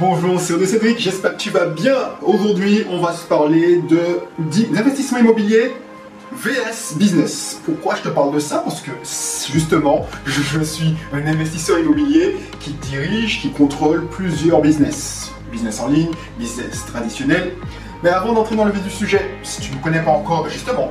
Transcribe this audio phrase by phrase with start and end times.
[0.00, 1.94] Bonjour, c'est René Cédric, j'espère que tu vas bien.
[2.20, 4.20] Aujourd'hui, on va se parler de
[4.72, 5.72] d'investissement immobilier
[6.32, 7.60] VS business.
[7.64, 8.58] Pourquoi je te parle de ça?
[8.64, 8.90] Parce que
[9.52, 15.30] justement, je suis un investisseur immobilier qui dirige, qui contrôle plusieurs business.
[15.52, 17.52] Business en ligne, business traditionnel.
[18.02, 20.48] Mais avant d'entrer dans le vif du sujet, si tu ne me connais pas encore,
[20.48, 20.90] justement,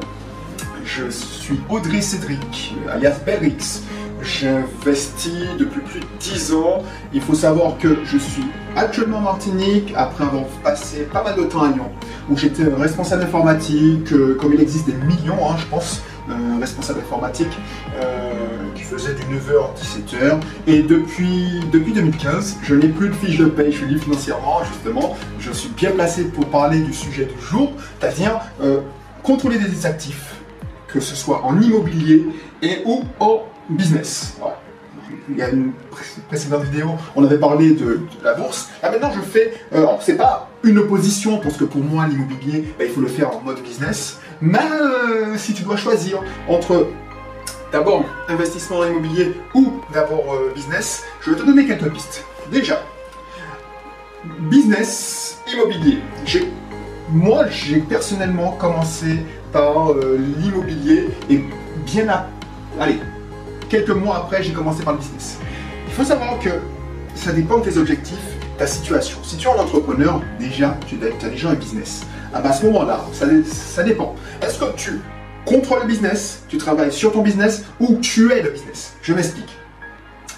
[0.85, 3.81] je suis Audrey Cédric, alias Berrix.
[4.21, 6.83] J'investis depuis plus de 10 ans.
[7.13, 11.43] Il faut savoir que je suis actuellement en Martinique après avoir passé pas mal de
[11.43, 11.89] temps à Lyon,
[12.29, 16.99] où j'étais responsable informatique, euh, comme il existe des millions, hein, je pense, euh, responsable
[16.99, 17.51] informatique,
[18.01, 18.31] euh,
[18.75, 20.39] qui faisait du 9h 17h.
[20.67, 25.15] Et depuis, depuis 2015, je n'ai plus de fiche de paye, je suis financièrement, justement.
[25.39, 28.39] Je suis bien placé pour parler du sujet du jour, c'est-à-dire
[29.21, 30.35] contrôler des actifs,
[30.87, 32.25] que ce soit en immobilier
[32.61, 34.37] et ou en business.
[35.29, 35.71] Il y a une
[36.27, 38.69] précédente vidéo, on avait parlé de, la bourse.
[38.81, 39.53] Là maintenant, je fais.
[39.73, 43.35] Euh, c'est pas une opposition parce que pour moi, l'immobilier, bah, il faut le faire
[43.35, 44.19] en mode business.
[44.41, 46.87] Mais euh, si tu dois choisir entre
[47.71, 52.25] d'abord investissement immobilier ou d'abord euh, business, je vais te donner quelques pistes.
[52.51, 52.81] Déjà,
[54.49, 55.99] business immobilier.
[57.09, 59.19] Moi, j'ai personnellement commencé
[59.51, 59.93] par
[60.39, 61.43] l'immobilier et
[61.85, 62.27] bien à,
[62.79, 62.99] allez,
[63.73, 65.39] quelques mois après, j'ai commencé par le business.
[65.87, 66.49] Il faut savoir que
[67.15, 68.19] ça dépend de tes objectifs,
[68.59, 69.17] ta situation.
[69.23, 72.05] Si tu es un entrepreneur, déjà, tu as déjà un business.
[72.35, 74.13] Ah bah, à ce moment-là, ça, dépend.
[74.43, 75.01] Est-ce que tu
[75.43, 78.93] contrôles le business, tu travailles sur ton business ou tu es le business?
[79.01, 79.57] Je m'explique.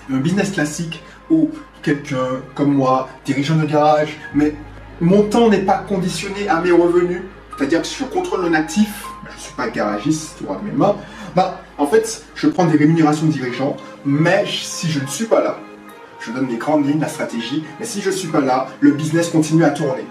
[0.10, 1.50] Un business classique où
[1.84, 4.56] quelqu'un comme moi, dirigeant de garage, mais
[5.02, 7.24] mon temps n'est pas conditionné à mes revenus,
[7.58, 10.72] c'est-à-dire que si je contrôle un actif, je ne suis pas garagiste, tu vois, mes
[10.72, 10.96] mains,
[11.36, 15.44] bah, en fait, je prends des rémunérations de dirigeants, mais si je ne suis pas
[15.44, 15.58] là,
[16.22, 18.92] je donne les grandes lignes, la stratégie, mais si je ne suis pas là, le
[18.92, 20.06] business continue à tourner.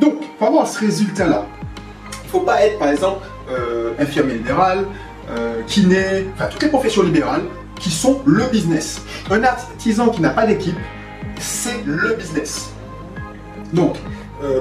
[0.00, 1.46] Donc, pour avoir ce résultat-là,
[2.22, 4.86] il ne faut pas être, par exemple, euh, infirmier libéral,
[5.30, 7.42] euh, kiné, enfin toutes les professions libérales
[7.78, 9.02] qui sont le business.
[9.30, 10.78] Un artisan qui n'a pas d'équipe,
[11.38, 12.70] c'est le business.
[13.72, 13.96] Donc,
[14.42, 14.60] euh,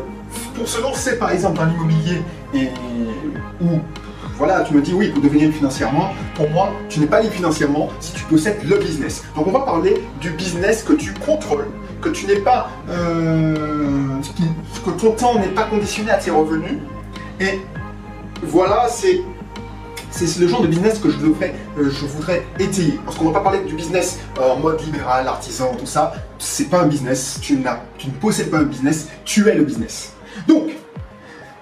[0.56, 2.22] pour se lancer par exemple dans l'immobilier
[3.62, 3.80] ou
[4.38, 6.12] voilà, tu me dis oui, pour devenir financièrement.
[6.36, 9.24] Pour moi, tu n'es pas libre financièrement si tu possèdes le business.
[9.36, 11.68] Donc on va parler du business que tu contrôles,
[12.02, 13.56] que tu n'es pas, euh,
[14.86, 16.80] que ton temps n'est pas conditionné à tes revenus.
[17.40, 17.60] Et
[18.44, 19.22] voilà, c'est
[20.12, 23.00] c'est le genre de business que je, devrais, euh, je voudrais étayer.
[23.06, 26.14] Parce qu'on ne va pas parler du business euh, en mode libéral, artisan, tout ça.
[26.38, 27.40] C'est pas un business.
[27.42, 27.58] Tu,
[27.98, 29.08] tu ne possèdes pas un business.
[29.24, 30.14] Tu es le business.
[30.48, 30.72] Donc,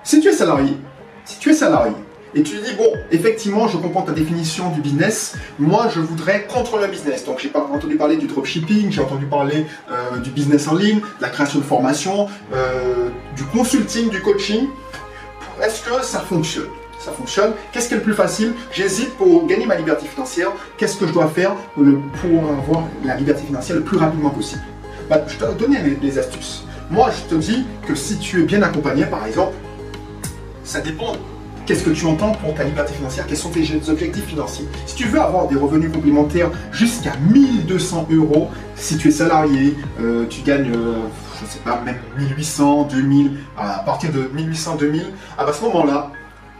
[0.03, 0.77] si tu es salarié,
[1.25, 1.93] si tu es salarié,
[2.35, 6.85] et tu dis, bon, effectivement, je comprends ta définition du business, moi je voudrais contrôler
[6.85, 7.25] le business.
[7.25, 11.21] Donc j'ai entendu parler du dropshipping, j'ai entendu parler euh, du business en ligne, de
[11.21, 14.67] la création de formation, euh, du consulting, du coaching.
[15.63, 16.67] Est-ce que ça fonctionne?
[16.99, 17.53] Ça fonctionne.
[17.71, 18.53] Qu'est-ce qui est le plus facile?
[18.71, 20.51] J'hésite pour gagner ma liberté financière.
[20.77, 24.61] Qu'est-ce que je dois faire pour avoir la liberté financière le plus rapidement possible?
[25.09, 26.63] Bah, Je dois donner des astuces.
[26.91, 29.55] Moi, je te dis que si tu es bien accompagné, par exemple,
[30.63, 31.13] ça dépend
[31.69, 33.27] Qu'est-ce que tu entends pour ta liberté financière?
[33.27, 34.65] Quels sont tes objectifs financiers?
[34.87, 40.25] Si tu veux avoir des revenus complémentaires jusqu'à 1200 euros, si tu es salarié, euh,
[40.27, 40.95] tu gagnes, euh,
[41.37, 45.05] je ne sais pas, même 1800, 2000, à partir de 1800, 2000,
[45.37, 46.11] à ce moment-là,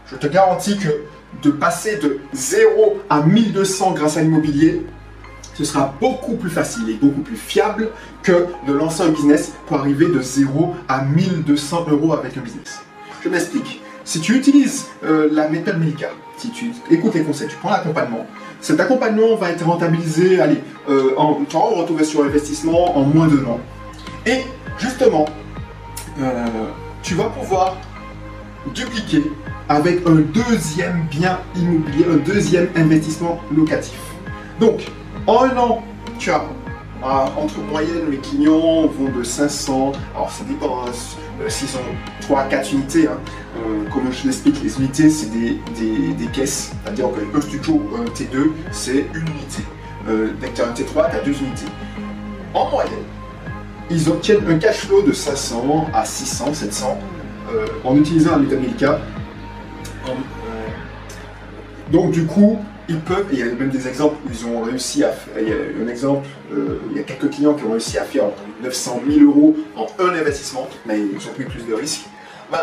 [0.06, 1.02] je te garantis que
[1.42, 4.86] de passer de 0 à 1200 grâce à l'immobilier,
[5.54, 7.88] ce sera beaucoup plus facile et beaucoup plus fiable
[8.22, 12.78] que de lancer un business pour arriver de 0 à 1200 euros avec un business.
[13.24, 13.82] Je m'explique.
[14.04, 18.26] Si tu utilises euh, la méthode Milka, si tu écoutes les conseils, tu prends l'accompagnement,
[18.60, 23.60] cet accompagnement va être rentabilisé, allez, euh, en, retrouver sur investissement en moins d'un an.
[24.26, 24.40] Et
[24.78, 25.26] justement,
[26.20, 26.46] euh,
[27.02, 27.76] tu vas pouvoir
[28.74, 29.24] dupliquer
[29.68, 33.98] avec un deuxième bien immobilier, un deuxième investissement locatif.
[34.58, 34.90] Donc,
[35.26, 35.82] en un an,
[36.18, 36.42] tu as
[37.02, 40.90] entre moyenne, les clients vont de 500, alors ça dépend hein,
[41.48, 43.06] s'ils ont 3 4 unités.
[43.08, 43.18] Hein.
[43.56, 45.58] Euh, comme je l'explique, les unités c'est des,
[46.12, 47.82] des, caisses, c'est-à-dire que studio
[48.14, 49.62] T2 c'est une unité.
[50.08, 51.66] Euh, dès tu as un T3, tu as deux unités.
[52.54, 52.92] En moyenne,
[53.90, 56.98] ils obtiennent un cash flow de 500 à 600, 700
[57.52, 58.60] euh, en utilisant un méthode
[61.90, 62.58] donc du coup,
[62.90, 65.56] ils peuvent, il y a même des exemples ils ont réussi à il y a
[65.84, 68.24] un exemple, euh, il y a quelques clients qui ont réussi à faire
[68.62, 72.06] 900 000 euros en un investissement, mais ils ont pris plus de risques.
[72.50, 72.58] Ben,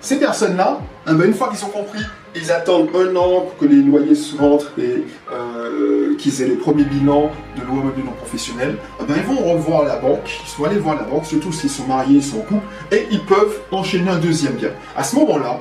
[0.00, 2.02] ces personnes-là, eh ben, une fois qu'ils ont compris,
[2.34, 6.56] ils attendent un an pour que les loyers se rentrent et euh, qu'ils aient les
[6.56, 10.64] premiers bilans de l'immobilier non professionnel, eh ben, ils vont revoir la banque, ils sont
[10.64, 13.60] allés voir la banque, surtout s'ils sont mariés, ils sont en couple, et ils peuvent
[13.72, 14.70] enchaîner un deuxième bien.
[14.96, 15.58] À ce moment-là,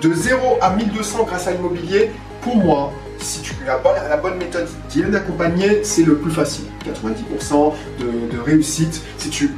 [0.00, 2.10] de 0 à 1200 grâce à l'immobilier,
[2.42, 6.66] pour moi, si tu as la bonne méthode bien accompagné, c'est le plus facile.
[6.86, 9.02] 90% de, réussite.
[9.18, 9.50] Si tu...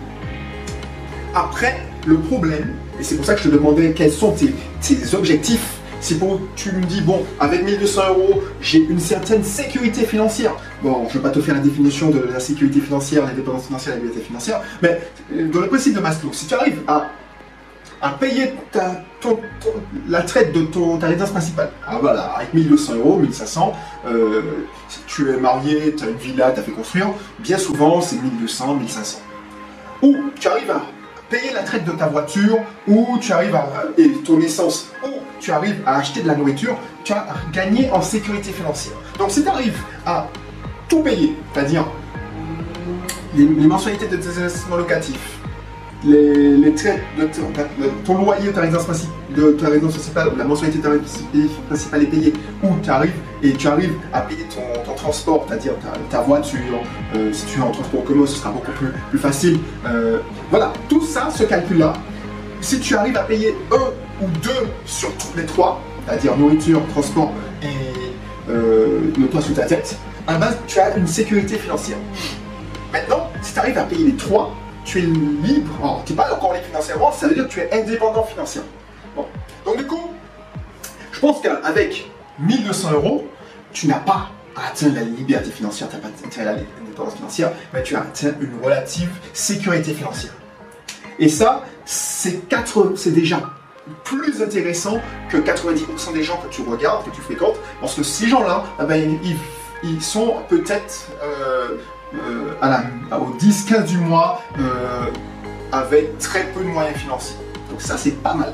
[1.34, 5.14] Après, le problème, et c'est pour ça que je te demandais quels sont tes, tes
[5.14, 10.54] objectifs si pour, tu me dis, bon, avec 1200 euros, j'ai une certaine sécurité financière.
[10.82, 13.94] Bon, je ne vais pas te faire la définition de la sécurité financière, l'indépendance financière,
[13.94, 15.00] la liberté financière, mais
[15.34, 17.10] euh, dans le principe de Maslow, si tu arrives à,
[18.00, 19.02] à payer ta,
[20.08, 23.72] la traite de ton, ta résidence principale, ah voilà, avec 1200 euros, 1500,
[24.06, 24.42] euh,
[24.88, 27.08] si tu es marié, tu as une villa, tu as fait construire,
[27.38, 29.18] bien souvent c'est 1200, 1500.
[30.02, 30.82] Ou tu arrives à
[31.30, 33.66] payer la traite de ta voiture, ou tu arrives à,
[33.98, 35.08] et ton essence, ou
[35.40, 38.96] tu arrives à acheter de la nourriture, tu as gagné en sécurité financière.
[39.18, 40.28] Donc si tu arrives à
[40.88, 41.84] tout payer, c'est-à-dire
[43.34, 45.38] les, mensualités de tes investissements locatifs,
[46.06, 47.28] les, les traits de,
[48.04, 48.86] ton loyer ta résidence,
[49.30, 52.32] de ta résidence principale, la mensualité de ta résidence principale est payée,
[52.62, 55.72] ou tu arrives et tu arrives à payer ton, transport, c'est-à-dire
[56.10, 56.58] ta, voiture,
[57.14, 59.58] euh, si tu es en transport commun, ce sera beaucoup plus, facile.
[59.86, 60.18] Euh,
[60.50, 61.92] voilà, tout ça, ce calcul-là,
[62.60, 67.30] si tu arrives à payer un ou deux sur tous les trois, c'est-à-dire nourriture, transport
[67.62, 71.98] et euh, le toit sous ta tête, à base, tu as une sécurité financière.
[72.92, 74.52] Maintenant, si tu arrives à payer les trois,
[74.86, 76.02] tu es libre.
[76.06, 78.70] tu n'es pas encore libre financièrement, ça veut dire que tu es indépendant financièrement.
[79.64, 80.10] Donc, du coup,
[81.12, 83.26] je pense qu'avec 1200 euros,
[83.72, 87.96] tu n'as pas atteint la liberté financière, tu n'as pas atteint l'indépendance financière, mais tu
[87.96, 90.32] as atteint une relative sécurité financière.
[91.18, 92.48] Et ça, c'est
[93.06, 93.40] déjà
[94.04, 98.28] plus intéressant que 90% des gens que tu regardes, que tu fréquentes, parce que ces
[98.28, 99.18] gens-là, eh ben,
[99.82, 101.76] ils, sont peut-être euh,
[102.24, 105.06] euh, au 10-15 du mois euh,
[105.72, 107.36] avec très peu de moyens financiers.
[107.70, 108.52] Donc ça, c'est pas mal.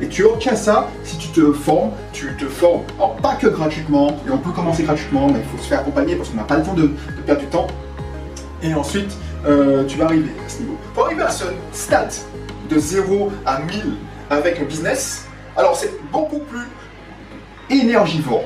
[0.00, 4.16] Et tu obtiens ça si tu te formes, tu te formes, alors pas que gratuitement,
[4.26, 6.56] et on peut commencer gratuitement, mais il faut se faire accompagner parce qu'on n'a pas
[6.56, 6.90] le temps de,
[7.26, 7.66] perdre du temps.
[8.62, 9.14] Et ensuite,
[9.46, 10.76] euh, tu vas arriver à ce niveau.
[10.94, 12.12] Pour arriver à ce stade
[12.70, 13.94] de 0 à 1000
[14.30, 15.26] avec un business,
[15.56, 16.66] alors c'est beaucoup plus
[17.68, 18.44] énergivore.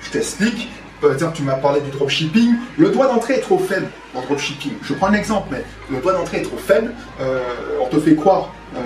[0.00, 0.70] Je t'explique.
[1.04, 2.54] Par tu m'as parlé du dropshipping.
[2.78, 4.72] Le droit d'entrée est trop faible en dropshipping.
[4.82, 6.94] Je prends un exemple, mais le droit d'entrée est trop faible.
[7.20, 7.40] Euh,
[7.82, 8.78] on te fait croire euh,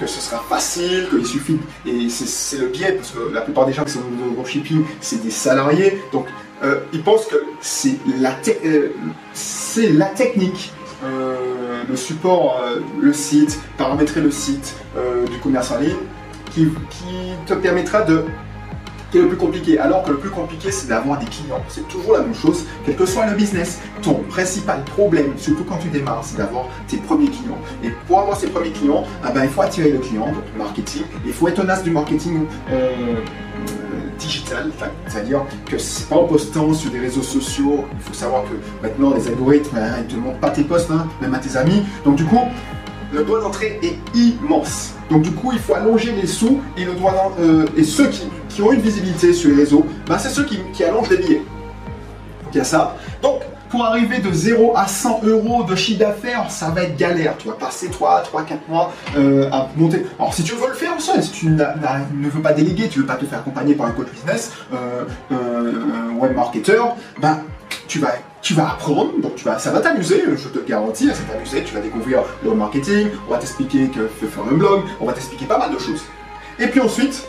[0.00, 1.58] que ce sera facile, qu'il suffit.
[1.84, 4.84] Et c'est le biais, parce que la plupart des gens qui sont dans le dropshipping,
[5.00, 6.00] c'est des salariés.
[6.12, 6.26] Donc,
[6.62, 9.12] euh, ils pensent que c'est la, technique,
[11.02, 12.62] le support,
[13.00, 14.76] le site, paramétrer le site
[15.30, 15.96] du commerce en ligne,
[16.54, 16.68] qui
[17.46, 18.24] te permettra de
[19.10, 19.78] qui est le plus compliqué.
[19.78, 21.62] Alors que le plus compliqué, c'est d'avoir des clients.
[21.68, 23.80] C'est toujours la même chose, quel que soit le business.
[24.02, 27.58] Ton principal problème, surtout quand tu démarres, c'est d'avoir tes premiers clients.
[27.82, 30.58] Et pour avoir ces premiers clients, ah ben, il faut attirer le client, donc le
[30.58, 31.02] marketing.
[31.24, 32.46] Il faut être honnête du marketing.
[32.70, 33.16] Euh,
[34.18, 34.70] digital,
[35.06, 39.14] c'est-à-dire que c'est pas en postant sur des réseaux sociaux, il faut savoir que maintenant
[39.14, 41.82] les algorithmes, hein, ils te montrent pas tes posts, hein, même à tes amis.
[42.04, 42.40] Donc du coup,
[43.12, 44.94] le droit d'entrée est immense.
[45.10, 48.62] Donc du coup, il faut allonger les sous et le droit euh, et ceux qui,
[48.62, 51.42] ont une visibilité sur les réseaux, ben, c'est ceux qui, allongent les billets.
[52.44, 52.96] Donc il y a ça.
[53.22, 57.34] Donc pour arriver de 0 à 100 euros de chiffre d'affaires, ça va être galère.
[57.36, 60.06] Tu vas passer 3, 3, 4 mois euh, à monter.
[60.18, 63.02] Alors si tu veux le faire seul, si tu ne veux pas déléguer, tu ne
[63.02, 66.82] veux pas te faire accompagner par un coach business, euh, un web marketer,
[67.20, 67.40] ben
[67.88, 71.34] tu vas tu apprendre, donc tu vas, ça va t'amuser, je te garantis, ça va
[71.34, 75.06] t'amuser, tu vas découvrir le marketing, on va t'expliquer que fais faire un blog, on
[75.06, 76.02] va t'expliquer pas mal de choses.
[76.60, 77.26] Et puis ensuite,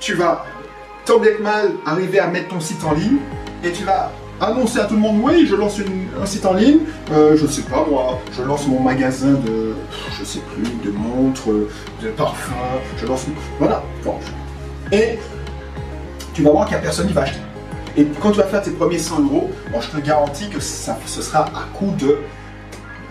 [0.00, 0.44] tu vas
[1.04, 3.18] tant bien que mal arriver à mettre ton site en ligne
[3.62, 4.10] et tu vas
[4.40, 5.78] annoncer à tout le monde oui je lance
[6.20, 6.80] un site en ligne
[7.12, 9.74] euh, je sais pas moi je lance mon magasin de
[10.18, 11.48] je sais plus de montres
[12.02, 12.52] de parfums
[13.00, 13.26] je lance
[13.58, 13.82] voilà
[14.92, 15.18] et
[16.34, 17.40] tu vas voir qu'il n'y a personne qui va acheter
[17.96, 19.50] et quand tu vas faire tes premiers 100 euros,
[19.80, 22.18] je te garantis que ça, ce sera à coût de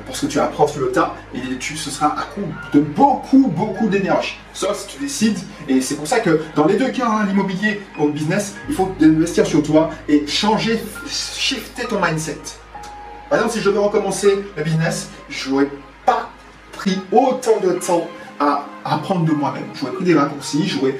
[0.05, 0.39] parce que tu
[0.71, 4.37] sur le tas et tu, ce sera à coût de beaucoup, beaucoup d'énergie.
[4.53, 7.81] Sauf si tu décides, et c'est pour ça que dans les deux cas, hein, l'immobilier
[7.99, 12.37] ou le business, il faut investir sur toi et changer, shifter ton mindset.
[13.29, 15.69] Par exemple, si je devais recommencer le business, je n'aurais
[16.05, 16.29] pas
[16.71, 18.07] pris autant de temps
[18.39, 19.65] à apprendre de moi-même.
[19.73, 20.95] J'aurais pris des raccourcis, j'aurais,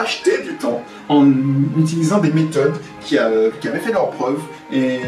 [0.00, 1.26] acheté du temps en
[1.78, 4.40] utilisant des méthodes qui, euh, avaient fait leur preuve.
[4.70, 5.00] Et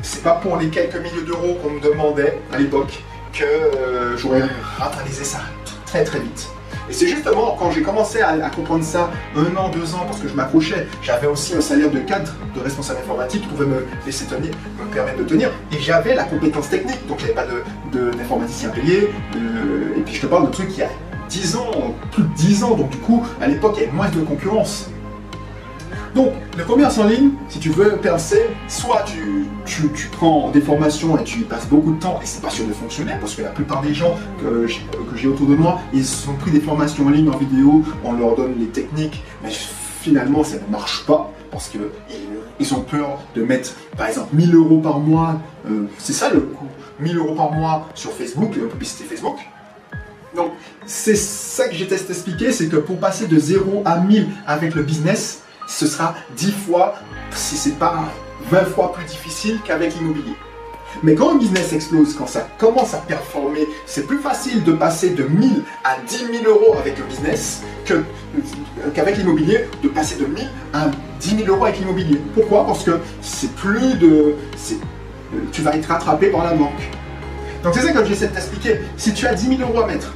[0.00, 4.42] c'est pas pour les quelques milliers d'euros qu'on me demandait à l'époque que euh, j'aurais
[4.78, 5.40] rattrapé ça
[5.86, 6.48] très très vite.
[6.88, 10.28] Et c'est justement quand j'ai commencé à, comprendre ça, un an, deux ans, parce que
[10.28, 14.24] je m'accrochais, j'avais aussi un salaire de cadre de responsable informatique qui pouvait me laisser
[14.24, 17.46] tenir, me permettre de tenir, et j'avais la compétence technique, donc j'avais pas
[17.92, 19.10] d'informaticien de, payé,
[19.96, 20.88] et puis je te parle de trucs qui a
[21.30, 24.08] 10 ans, plus de 10 ans, donc du coup, à l'époque, il y avait moins
[24.08, 24.90] de concurrence.
[26.14, 29.46] Donc, le commerce en ligne, si tu veux percer, soit tu,
[30.10, 32.72] prends des formations et tu y passes beaucoup de temps, et c'est pas sûr de
[32.72, 34.66] fonctionner, parce que la plupart des gens que
[35.16, 38.34] j'ai autour de moi, ils ont pris des formations en ligne, en vidéo, on leur
[38.34, 39.50] donne les techniques, mais
[40.00, 41.78] finalement ça ne marche pas, parce que
[42.58, 46.40] ils ont peur de mettre, par exemple, 1000 euros par mois, euh, c'est ça le
[46.40, 46.66] coût,
[46.98, 49.38] 1000 euros par mois sur Facebook, la publicité Facebook,
[50.34, 50.52] donc,
[50.86, 54.82] c'est ça que j'ai expliquer, c'est que pour passer de 0 à 1000 avec le
[54.82, 56.94] business, ce sera 10 fois,
[57.32, 58.04] si c'est pas
[58.50, 60.34] 20 fois plus difficile qu'avec l'immobilier.
[61.02, 65.10] Mais quand un business explose, quand ça commence à performer, c'est plus facile de passer
[65.10, 67.62] de 1000 à 10 000 euros avec le business
[68.94, 72.20] qu'avec l'immobilier, de passer de 1000 à 10 000 euros avec l'immobilier.
[72.34, 72.66] Pourquoi?
[72.66, 74.34] Parce que c'est plus de...
[75.52, 76.82] Tu vas être rattrapé par la banque.
[77.62, 78.80] Donc c'est ça que j'essaie de t'expliquer.
[78.96, 80.14] Si tu as 10 000 euros à mettre,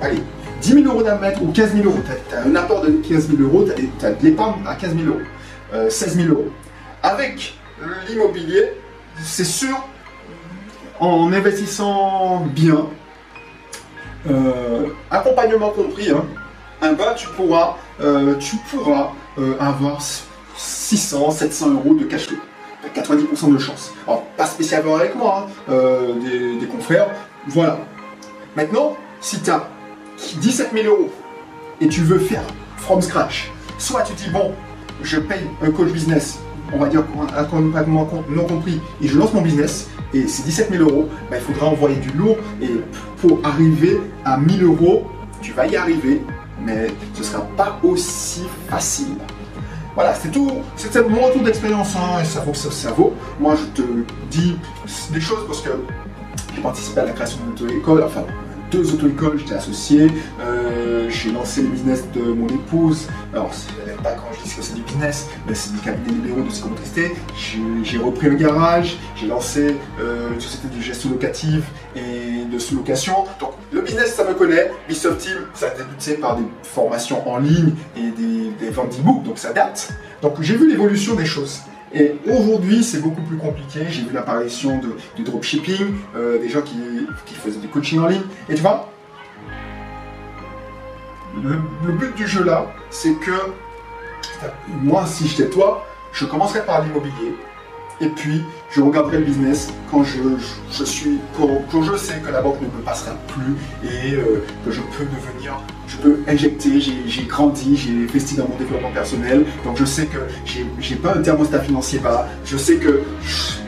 [0.00, 0.22] allez,
[0.64, 3.28] 10 000 euros à mettre ou 15 000 euros, tu as, un apport de 15
[3.36, 6.50] 000 euros, tu as, de l'épargne à 15 000 euros, 16 euh, 000 euros.
[7.02, 7.54] Avec
[8.08, 8.72] l'immobilier,
[9.22, 9.76] c'est sûr,
[11.00, 12.86] en investissant bien,
[14.30, 16.24] euh, accompagnement compris, hein,
[16.80, 19.12] un bas, tu pourras, euh, tu pourras
[19.60, 20.00] avoir
[20.56, 22.38] 600, 700 euros de cash flow.
[22.94, 23.92] 90% de chance.
[24.06, 25.72] Alors, pas spécialement avec moi, hein,
[26.22, 27.08] des, confrères.
[27.48, 27.78] Voilà.
[28.54, 29.68] Maintenant, si tu as
[30.40, 31.10] 17 000 euros
[31.80, 32.42] et tu veux faire
[32.76, 34.52] from scratch, soit tu dis bon,
[35.02, 36.38] je paye un coach business,
[36.72, 37.04] on va dire
[37.36, 41.42] accompagnement non compris, et je lance mon business, et c'est 17 000 euros, bah, il
[41.42, 42.70] faudra envoyer du lourd, et
[43.20, 45.04] pour arriver à 1000 euros,
[45.40, 46.22] tu vas y arriver,
[46.60, 49.16] mais ce ne sera pas aussi facile.
[49.94, 50.50] Voilà, c'est tout.
[50.76, 53.14] C'était mon retour d'expérience, hein, ça vaut que ça vaut.
[53.38, 53.88] Moi, je te
[54.28, 54.56] dis
[55.10, 55.70] des choses parce que
[56.54, 58.24] j'ai participé à la création d'une auto-école, enfin,
[58.74, 60.08] deux auto-écoles, j'étais associé.
[60.40, 63.08] Euh, j'ai lancé le business de mon épouse.
[63.32, 66.42] Alors, c'est pas quand je dis que c'est du business, mais c'est du cabinet libéraux
[66.42, 67.14] de psychomotricité.
[67.82, 71.64] J'ai repris le garage, j'ai lancé euh, une société de gestion locative
[71.94, 73.24] et de sous-location.
[73.40, 74.70] Donc, le business, ça me connaît.
[74.88, 79.22] Bisoft Team, ça a débuté par des formations en ligne et des, des ventes d'e-book,
[79.22, 79.92] donc ça date.
[80.20, 81.60] Donc, j'ai vu l'évolution des choses.
[81.94, 83.86] Et aujourd'hui, c'est beaucoup plus compliqué.
[83.88, 84.80] J'ai vu l'apparition
[85.16, 86.76] du dropshipping, euh, des gens qui,
[87.34, 88.22] faisaient du coaching en ligne.
[88.48, 88.90] Et tu vois,
[91.40, 93.52] le, le but du jeu là, c'est que
[94.82, 97.34] moi, si j'étais toi, je commencerais par l'immobilier.
[98.00, 100.18] Et puis, je regarderai le business quand je,
[100.72, 103.54] je, suis, quand, je sais que la banque ne me passera plus
[103.88, 108.56] et euh, que je peux devenir, je peux injecter, j'ai grandi, j'ai investi dans mon
[108.56, 110.18] développement personnel, donc je sais que
[110.80, 113.02] j'ai pas un thermostat financier bas, je sais que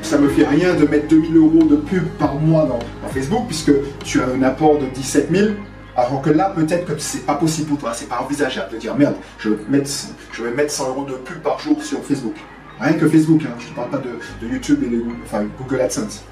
[0.03, 2.79] ça me fait rien de mettre 2000 euros de pub par mois dans,
[3.11, 3.73] Facebook puisque
[4.05, 5.51] tu as un apport de 17 000
[5.97, 8.95] alors que là, peut-être que c'est pas possible pour toi, c'est pas envisageable de dire
[8.95, 9.91] merde, je vais, mettre,
[10.33, 12.35] je vais mettre 100 euros de pub par jour sur Facebook.
[12.79, 13.55] Rien que Facebook, hein.
[13.59, 16.25] je ne parle pas de, YouTube et de enfin, Google AdSense.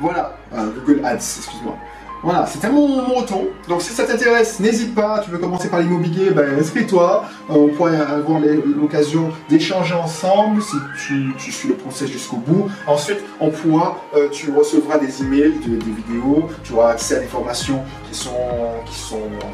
[0.00, 1.76] Voilà, Google Ads, excuse-moi.
[2.24, 3.48] Voilà, c'était mon, mon retour.
[3.68, 7.26] Donc si ça t'intéresse, n'hésite pas, tu veux commencer par l'immobilier, ben, inscris-toi.
[7.50, 10.76] Euh, on pourrait avoir l'occasion d'échanger ensemble si
[11.06, 12.70] tu, suis le process jusqu'au bout.
[12.86, 17.26] Ensuite, on pourra, euh, tu recevras des emails, des, vidéos, tu auras accès à des
[17.26, 18.32] formations qui sont,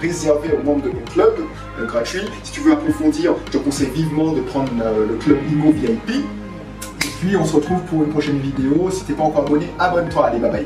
[0.00, 1.34] réservées aux membres de mon club,
[1.80, 2.22] euh, gratuit.
[2.44, 4.70] Si tu veux approfondir, je te conseille vivement de prendre
[5.08, 6.10] le club IMO VIP.
[6.10, 8.90] Et puis on se retrouve pour une prochaine vidéo.
[8.92, 10.26] Si tu n'es pas encore abonné, abonne-toi.
[10.26, 10.64] Allez, bye bye.